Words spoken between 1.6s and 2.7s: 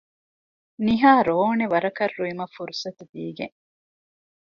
ވަރަކަށް ރުއިމަށް